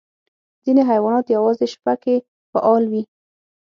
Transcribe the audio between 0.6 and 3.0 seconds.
ځینې حیوانات یوازې شپه کې فعال